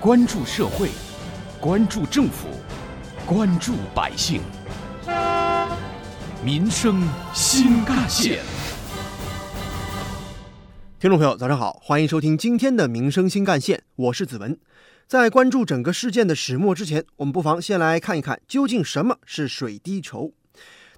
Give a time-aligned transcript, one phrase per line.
[0.00, 0.90] 关注社会，
[1.60, 2.46] 关注政府，
[3.26, 4.40] 关注百姓，
[6.44, 7.02] 民生
[7.34, 8.38] 新干线。
[11.00, 14.56] 听众朋友，早上好，欢迎收听今天的《民生新干线》，我是子文。
[15.08, 20.32] 在关注整个事件的始末之前，我们不妨先来看一看，究竟什么是水滴筹。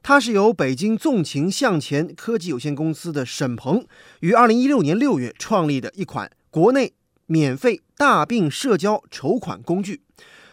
[0.02, 3.86] 它是由北京纵情向前科技有限公司的沈鹏
[4.20, 6.92] 于二零一六年六月创立的一款国内
[7.30, 10.00] 免费大病社交筹款工具，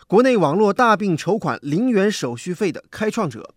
[0.05, 3.55] 国内网络大病筹款零元手续费的开创者，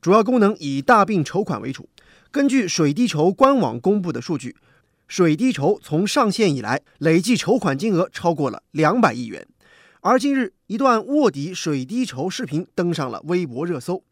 [0.00, 1.88] 主要功能以大病筹款为主。
[2.30, 4.54] 根据水滴筹官网公布的数据。
[5.08, 9.44] 水滴筹从上线以来，累计筹款金额超过了两百亿元。
[10.02, 14.04] 而近日，一段卧底水滴筹视频登上了微博热搜。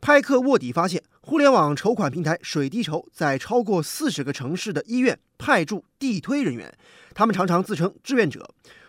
[0.00, 6.72] 派克卧底发现，互联网筹款平台水滴筹在超过四十个城市的医院派驻地推人员，
[7.18, 8.46] 他们常常自称志愿者，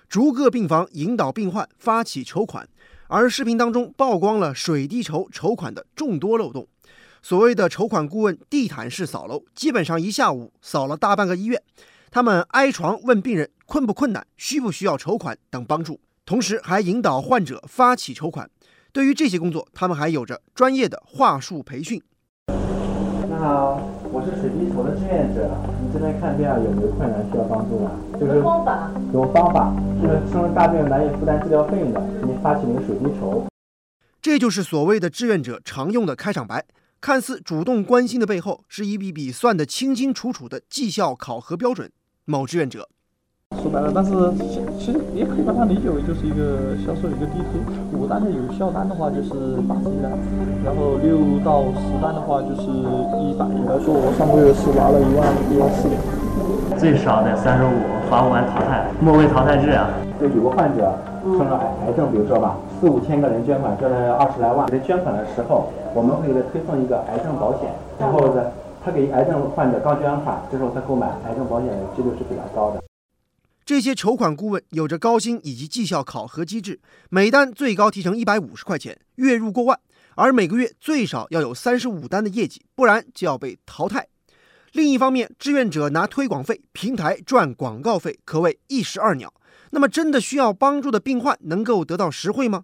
[0.10, 2.68] 逐个病房引导病患发起筹款。
[3.08, 6.68] 而视频当中曝光了水滴筹筹款的众多漏洞。
[7.22, 11.64] 所谓的筹款顾问地毯式扫楼，基本上一下午扫了大半个医院。
[12.12, 18.50] 他们挨床问病人困不困难、需不需要筹款等帮助，同时还引导患者发起筹款。
[18.92, 22.04] 对于这些工作，他们还有着专业的话术培训。
[22.50, 25.50] 你好，我是水滴筹的志愿者，
[25.84, 27.92] 你这边看病啊有没有困难需要帮助吗？
[28.20, 33.46] 就是方法，有方法，就是生了大病难以负担治疗费用的，给你发起一个水滴筹。
[34.22, 36.66] 这就是所谓的志愿者常用的开场白。
[37.00, 41.92] 看似主动关心的背后，是一笔笔算得清清楚楚的绩效考核标准。
[42.26, 42.90] 某志愿者
[43.68, 44.12] 说白了，但是
[44.80, 47.60] 其实也可以把它理解为就是一个销售一个地推。
[48.00, 50.12] 五单的有效单的话就是八十一单，
[50.64, 52.64] 然后六到十单的话就是
[53.20, 53.44] 一百。
[53.68, 55.88] 来说，我上个月是拿了一万一万四。
[56.80, 57.76] 最少得三十五，
[58.10, 59.90] 罚五万淘汰，末位淘汰制啊。
[60.20, 60.94] 就有个患者
[61.24, 64.68] 生了癌癌症，比如说吧，四五千个人捐款，捐了二十来万。
[64.68, 67.68] 给他捐款的时候，我们会给他推送一个癌症保险。
[68.00, 68.44] 然后呢，
[68.86, 72.80] 他给癌症患者刚捐完款，这时候他购买癌症保险的几率是比较高的。
[73.68, 76.80] 这些筹款顾问有着高薪以及绩效考核机制，
[77.10, 79.78] 每单最高提成一百五十块钱，月入过万，
[80.16, 84.08] 而每个月最少要有三十五单的业绩，不然就要被淘汰。
[84.72, 89.34] 另一方面，志愿者拿推广费，平台赚广告费，可谓一石二鸟。
[89.72, 92.64] 那么，真的需要帮助的病患能够得到实惠吗？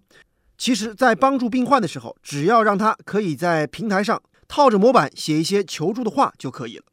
[0.56, 6.84] 其实，在帮助病患的时候，只要让他可以在平台上套着模板写一些求助的话就可以了。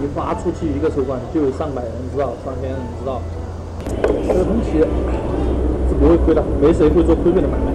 [0.00, 3.20] 你发出去一个筹款，就有上百人知道，上千人知道，
[4.26, 4.78] 这个东西
[5.88, 7.72] 是不会亏的，没谁会做亏本的买卖。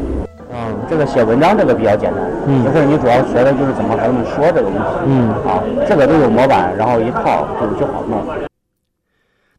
[0.55, 8.23] 嗯，这个写文章这个比较简单，嗯，就是你主要学的就是怎么和他们说这个东西，嗯，啊，这个都有模板，然后一套就就好弄。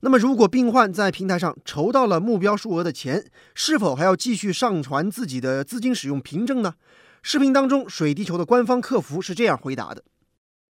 [0.01, 6.75] 那么，如果病患在平台上筹到了目标数额的钱，是否还要继续上传自己的资金使用凭证呢？
[7.23, 10.03] 视频当中，水滴筹的官方客服是这样回答的：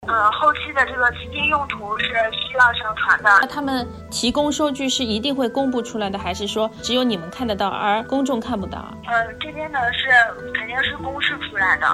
[0.08, 3.28] 呃，后期的这个资金用途是需要上传的。
[3.40, 8.78] 那他们提供收据是一定会公布出来的，还是说只有你们看得到，而公众看不到？
[9.06, 10.08] 呃，这边呢是
[10.52, 11.86] 肯定是公示出来的。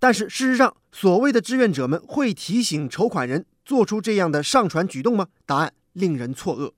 [0.00, 5.26] 但是事实上，所谓的志愿者们会提醒筹款人做出这样的上传举动吗？
[5.46, 5.72] 答案。
[5.92, 6.72] 令人错愕。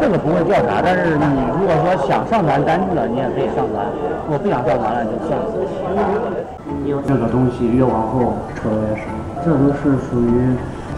[0.00, 1.24] 这个不会调查，但是你
[1.58, 3.90] 如果说想上传单据了，你也可以上传；
[4.30, 6.33] 我不想上传了，就算了。
[7.06, 9.02] 这个东西越往后抽的越少，
[9.44, 10.56] 这都是属于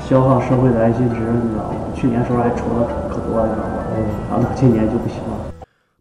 [0.09, 1.79] 消耗社会的爱心值，你知道吗？
[1.95, 3.85] 去年时候还抽的可多，你知道吗？
[4.31, 5.53] 然后今年就不行了。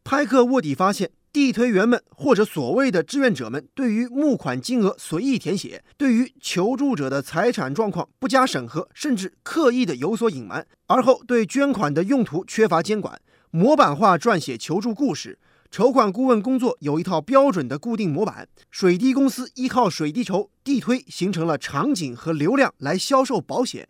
[0.04, 1.10] 拍客卧底发现。
[1.36, 13.20] 地推员们或者所谓的志愿者们，对于募款金额随意填写，对于求助者的财产状况不加审核，甚至刻意的有所隐瞒，而后对捐款的用途缺乏监管，
[13.52, 15.38] 模板化撰写求助故事。
[15.76, 23.90] 筹款顾问工作有一套标准的固定模板，水滴公司依靠水滴筹地推形成了场景和流量来销售保险，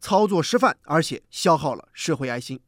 [0.00, 2.60] 操作示范，而且消耗了社会爱心。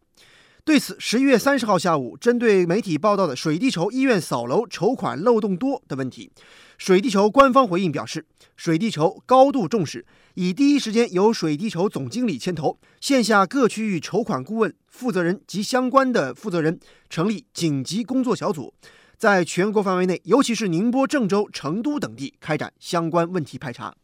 [0.64, 6.32] 对此，十一月三十号下午，针对媒体报道的水滴筹医院扫楼筹款漏洞多的问题，
[6.78, 8.26] 水滴筹官方回应表示，
[8.56, 16.78] 水滴筹高度重视，已第一时间由水滴筹总经理牵头，线下各区域筹款顾问负责人及相关的负责人
[17.08, 18.74] 成立紧急工作小组，
[19.16, 23.94] 在全国范围内，尤其是宁波、郑州、成都等地开展相关问题排查。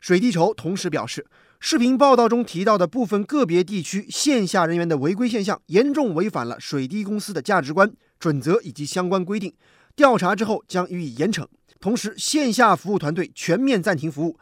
[0.00, 1.26] 水滴筹同时表示。
[1.58, 9.50] 视频报道中提到的部分个别地区线下人员的违规现象，严重违反了水滴公司的价值观、准则以及相关规定。
[9.96, 11.44] 调查之后将予以严惩。
[11.80, 14.38] 同时，线下服务团队全面暂停服务，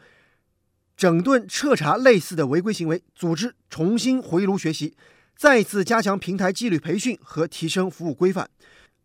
[0.96, 4.94] 整顿彻查类似的违规行为，组织重新回炉学习，
[5.36, 8.50] 再次加强平台纪律培训和提升服务规范。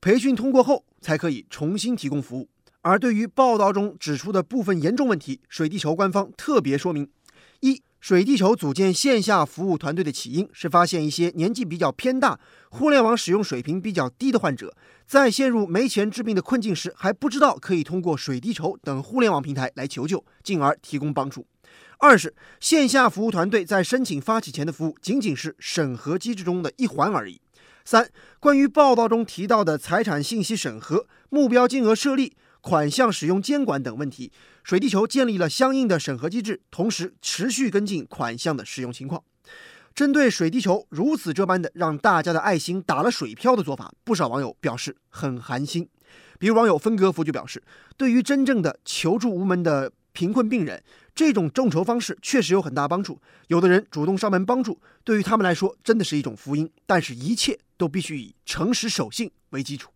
[0.01, 2.47] 培训通过后，才可以重新提供服务。
[2.81, 7.09] 而对于报道中指出的部分严重问题，水滴筹官方特别说明：
[7.59, 14.73] 一、水滴筹组建线下服务团队的起因是发现一些年纪比较偏大、互联网使用水平比较低的患者，
[15.05, 21.45] 在陷入没钱治病的困境时，还不知道可以通过水滴筹等互联网平台来求救，进而提供帮助。
[21.97, 27.41] 二是线下服务团队在申请发起前的服务仅仅是审核机制中的一环而已。
[27.83, 28.09] 三、
[28.39, 34.31] 关于报道中提到的财产信息审核、目标金额设立、款项使用监管等问题，
[34.69, 39.23] 水滴筹建立了相应的审核机制，同时持续跟进款项的使用情况。
[39.95, 45.89] 针对水滴筹如此这般的让大家的爱心打了水漂的做法，不少网友表示很寒心。
[46.37, 47.63] 比如网友分割福就表示，
[47.97, 50.83] 对于真正的求助无门的贫困病人，
[51.15, 53.19] 这种众筹方式确实有很大帮助。
[53.47, 56.69] 有的人主动上门帮助，对于他们来说真的是一种福音。
[56.85, 59.89] 但是，一切都必须以诚实守信为基础。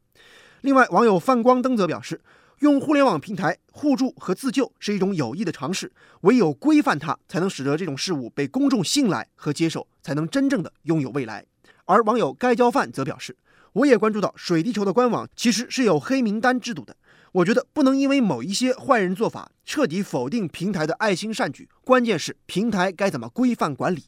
[0.61, 2.19] 另外，网友泛光灯则表示，
[2.63, 11.45] 用互联网平台互助和自救是一种有益的尝试，唯有规范它，才能使得这种事物被公众信赖和接受，才能真正的拥有未来。
[11.83, 13.35] 而网友该交饭则表示，
[13.73, 16.95] 我也关注到水滴筹的官网其实是有黑名单制度的。
[17.33, 24.05] 我觉得不能因为某一些坏人做法彻底否定平台的爱心善举，关键是平台该怎么规范管理。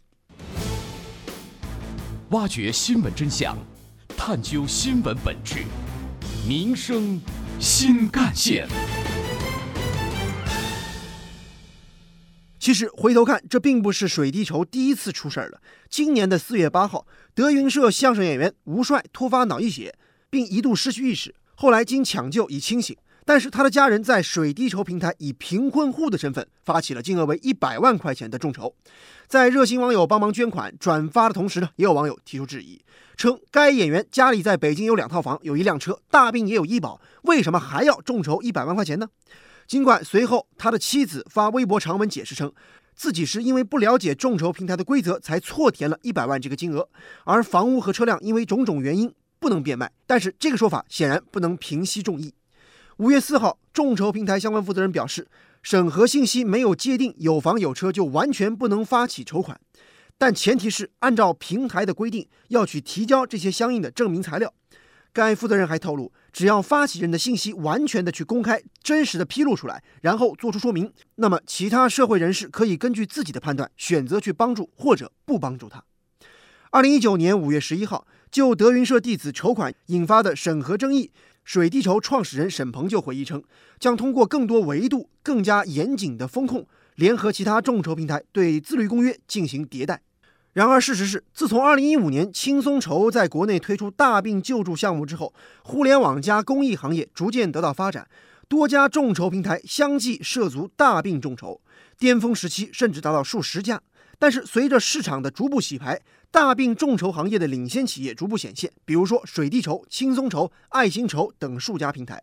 [2.29, 3.57] 挖掘新闻真相，
[4.15, 5.65] 探究新闻本质，
[6.47, 7.19] 民生
[7.59, 8.67] 新干线。
[12.59, 15.61] 其实回头看，这并不是水滴筹第一次出事儿了。
[15.89, 17.05] 今年的四月八号，
[17.35, 19.95] 德云社相声演员吴帅突发脑溢血，
[20.29, 22.97] 并一度失去意识，后来经抢救已清醒。
[23.27, 28.75] 但是他的家人在水滴筹平台以贫困户的身份发起了金额为一百万块钱的众筹，
[29.27, 32.79] 在热心网友帮忙捐款转发的同时呢，也有网友提出质疑，
[33.17, 39.09] 称该演员家里在北京有两套房，有一辆车，大病也有医保，为什么还要众筹一百万块钱呢？
[39.65, 42.53] 尽管随后他的妻子发微博长文解释称，
[42.95, 46.87] 自己是因为不了解众筹平台的规则才错填了一百万这个金额，
[47.23, 52.34] 而房屋和车辆因为种种原因不能变卖，但是这个说法显然不能平息众议。
[52.97, 55.27] 五月四号，众筹平台相关负责人表示，
[55.61, 59.59] 审核信息没有界定有房有车就完全不能发起筹款，
[60.17, 64.53] 但前提是按照平台的规定要去提交这些相应的证明材料。
[65.11, 75.83] 该负责人还透露，只要发起人的信息完全的去公开、真实的披露出来，然后做出说明，那么其他社会人士可以根据自己的判断选择去帮助或者不帮助他。
[76.71, 81.11] 二零一九年五月十一号，就德云社弟子筹款引发的审核争议。
[81.45, 83.43] 水滴筹创始人沈鹏就回忆称，
[83.79, 86.65] 将通过更多维度、更加严谨的风控，
[86.95, 90.01] 联合其他众筹平台对自律公约进行迭代。
[90.53, 95.31] 然而，事实是，自从2015年轻松筹在国内推出大病救助项目之后，
[95.61, 98.07] 互联网加公益行业逐渐得到发展，
[98.47, 101.61] 多家众筹平台相继涉足大病众筹，
[101.99, 103.79] 巅峰时期甚至达到数十家。
[104.17, 106.01] 但是，随着市场的逐步洗牌，
[106.31, 112.21] 大病众筹行业的领先企业逐步显现，比如说水滴筹、轻松筹、爱心筹等数家平台。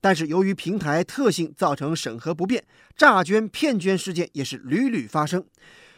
[0.00, 2.64] 但是由于平台特性造成审核不便，
[2.96, 5.44] 诈捐骗捐事件也是屡屡发生，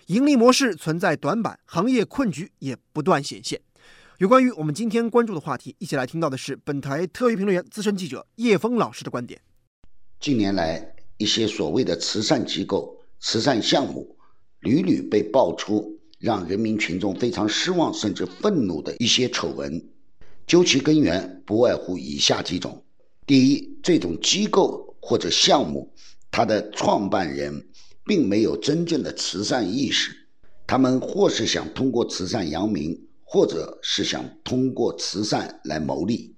[0.07, 3.61] 盈利模式存在短板，行业困局也不断显现。
[4.19, 9.41] 有关于我们今天关注的话题，一起来听到的是本台特约评论员、资深记者叶峰老师的观点。
[10.19, 14.16] 近年来，一些所谓的慈善机构、慈善项目
[14.61, 15.93] 屡屡被爆出。
[16.19, 19.87] 让人民群众非常失望甚至愤怒的一些丑闻，
[20.47, 22.83] 究其根源，不外乎以下几种：
[23.27, 25.93] 第一，这种机构或者项目，
[26.31, 27.67] 它的创办人
[28.03, 30.11] 并没有真正的慈善意识，
[30.67, 36.35] 他们或是想通过慈善扬名，或者是想通过慈善来牟利，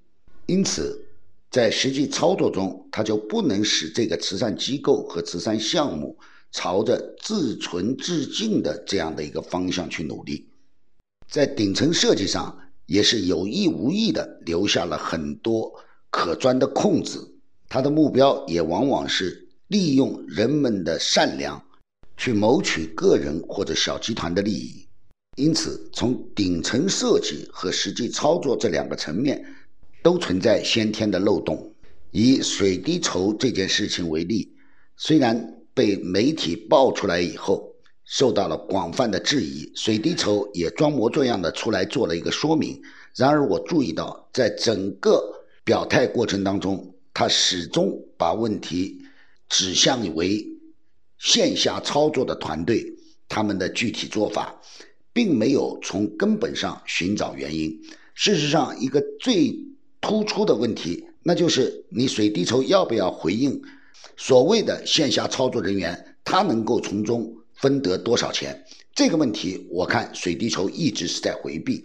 [0.46, 1.06] 因此，
[1.52, 6.18] 在实际操作中，他就不能使这个慈善机构和慈善项目。
[6.50, 10.48] 朝着自存自净的这样的一个方向去努力，
[11.28, 15.70] 在顶层设计上也是有意无意的留下了很多
[16.10, 17.34] 可钻的空子。
[17.68, 21.62] 他的目标也往往是利用人们的善良
[22.16, 24.88] 去谋取个人或者小集团的利益。
[25.36, 29.44] 因此，从顶层设计和实际操作这两个层面
[30.02, 31.74] 都存在先天的漏洞。
[32.10, 34.56] 以水滴筹这件事情为例，
[34.96, 35.57] 虽然。
[35.78, 37.72] 被媒体爆出来以后，
[38.04, 39.70] 受到了广泛的质疑。
[39.76, 42.82] 水滴筹也装模作样的出来做了一个说明。
[43.14, 45.22] 然而，我注意到，在整个
[45.62, 49.00] 表态过程当中，他始终把问题
[49.48, 50.44] 指向为
[51.16, 52.84] 线下操作的团队
[53.28, 54.60] 他们的具体做法，
[55.12, 57.80] 并没有从根本上寻找原因。
[58.14, 59.56] 事实上，一个最
[60.00, 63.62] 突出的问题，那就是你水滴筹要不要回应
[64.16, 68.64] 所谓的线下操作人员，他能够从中分得多少钱？
[68.94, 71.84] 这个问题，我看水滴筹一直是在回避，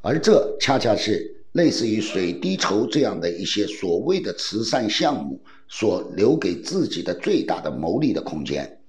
[0.00, 8.80] 而这恰恰是类似于水滴筹这样的一些所谓的慈善项目所留给自己的最大的牟利的空间。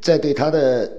[0.00, 0.90] 在对他的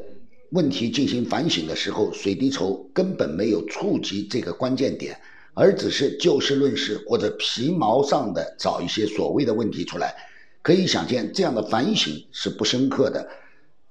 [0.51, 5.19] 问题进行反省的时候，水滴筹根本没有触及这个关键点，
[5.53, 10.13] 而只是就事论事或者皮毛上的找一些所谓的问题出来。
[10.61, 13.27] 可以想见，这样的反省是不深刻的，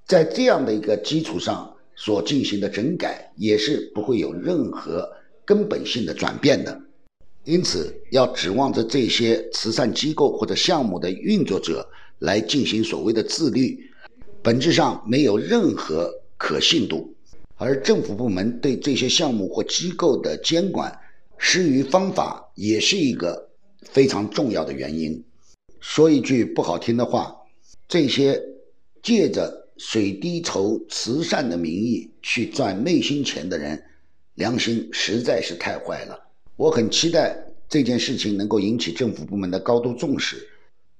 [0.05, 1.75] 在这样的一个基础上。
[2.01, 5.05] 所进行的整改也是不会有任何
[5.43, 6.81] 根本性的转变的，
[7.43, 11.85] 因此要指望着这些慈善机构或者项目的运作者
[12.19, 13.77] 来进行所谓的自律，
[14.41, 17.13] 本质上没有任何可信度。
[17.57, 20.97] 而政府部门对这些项目或机构的监管
[21.37, 23.49] 失于方法，也是一个
[23.81, 25.21] 非常重要的原因。
[25.79, 27.35] 说一句不好听的话，
[27.87, 28.41] 这些
[29.01, 29.57] 借着。
[29.81, 33.81] 水滴筹慈善的名义去赚内心钱的人，
[34.35, 36.19] 良心实在是太坏了。
[36.57, 37.33] 我很期待
[37.69, 40.45] 这件事情能够引起政府部门的高度重视，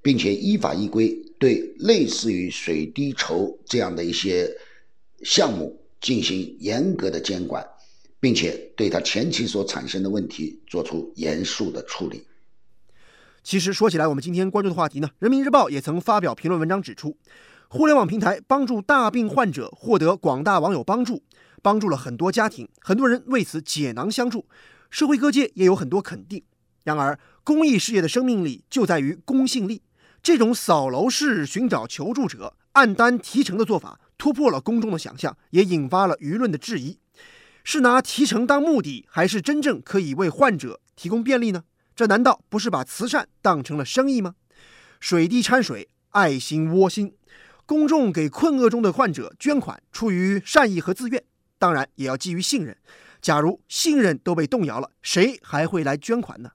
[0.02, 4.50] 并且依法依规对类似于水滴筹这样的一些
[5.24, 7.68] 项目进行严格的监管，
[8.22, 12.24] 并且对它前期所产生的问题做出严肃的处理。
[13.44, 17.18] 其实说起来，我们今天关注的话题呢，人民日报也曾发表评论文章指出。
[17.68, 21.24] 互联网平台帮助大病患者获得广大网友帮助，
[21.62, 24.46] 帮助了很多家庭，很多人为此解囊相助，
[24.90, 26.44] 社会各界也有很多肯定。
[26.84, 29.84] 然而，公益事业的生命力就在于公信力。
[30.24, 36.98] 这种扫楼式寻找求助者、按单提成的做法，突破了公众的想象，也引发了舆论的质疑：
[37.64, 41.64] 是拿提成当目的，还是真正可以为患者提供便利呢？
[42.00, 44.36] 这难道不是把慈善当成了生意吗？
[45.02, 47.14] 水滴掺水，爱心窝心。
[47.66, 51.22] 公众给困厄中的患者捐款，出于善意和自愿，
[51.58, 52.78] 当然也要基于信任。
[53.20, 56.52] 假如信任都被动摇了，谁还会来捐款呢？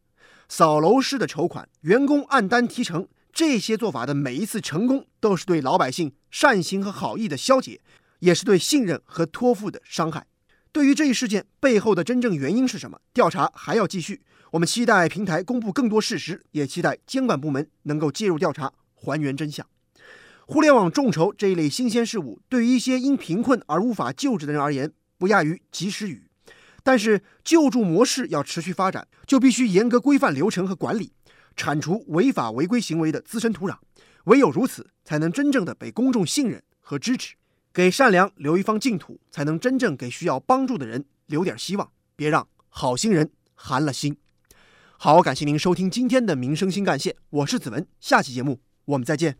[0.49, 7.83] 扫楼式的筹款，员工按单提成，这些做法的每一次成功，都是对老百姓善心和好意的消解，
[8.21, 10.27] 也是对信任和托付的伤害。
[10.73, 14.23] 对于这一事件背后的真正原因是什么，调查还要继续。
[14.55, 19.67] 我们期待平台公布更多事实，也期待监管部门能够介入调查，还原真相。
[20.47, 26.29] 互联网众筹这一类新鲜事物，对于一些因贫困而无法救治的人而言，不亚于及时雨。
[26.85, 31.11] 但是，救助模式要持续发展，就必须严格规范流程和管理，
[31.57, 33.77] 铲除违法违规行为的滋生土壤。
[34.27, 37.35] 唯有如此，才能真正的被公众信任和支持，
[37.73, 41.91] 给善良留一方净土，才能真正给需要帮助的人留点希望。
[42.15, 44.17] 别让好心人寒了心。
[45.05, 49.37] 好，感谢您收听今天的民生新干线，我是子文，下期节目我们再见。